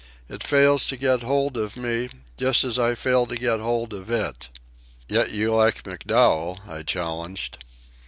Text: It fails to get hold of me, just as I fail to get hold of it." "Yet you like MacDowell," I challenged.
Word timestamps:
It 0.27 0.41
fails 0.41 0.85
to 0.87 0.97
get 0.97 1.21
hold 1.21 1.57
of 1.57 1.77
me, 1.77 2.09
just 2.35 2.63
as 2.63 2.79
I 2.79 2.95
fail 2.95 3.27
to 3.27 3.35
get 3.35 3.59
hold 3.59 3.93
of 3.93 4.09
it." 4.09 4.49
"Yet 5.07 5.29
you 5.29 5.53
like 5.53 5.85
MacDowell," 5.85 6.57
I 6.67 6.81
challenged. 6.81 7.63